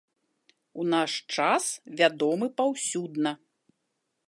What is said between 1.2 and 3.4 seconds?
час вядомы паўсюдна.